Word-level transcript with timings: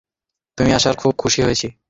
তুমি 0.57 0.71
আসায় 0.73 0.95
খুব 0.95 1.13
খুশি 1.17 1.39
হয়েছি। 1.41 1.67